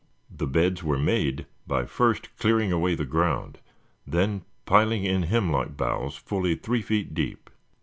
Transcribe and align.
The 0.35 0.47
beds 0.47 0.81
were 0.81 0.97
made 0.97 1.45
by 1.67 1.85
first 1.85 2.35
clearing 2.39 2.71
away 2.71 2.95
the 2.95 3.05
ground, 3.05 3.59
then 4.07 4.41
piling 4.65 5.03
in 5.03 5.21
hemlock 5.21 5.77
boughs 5.77 6.15
fully 6.15 6.55
three 6.55 6.81
feet 6.81 7.13
deep. 7.13 7.51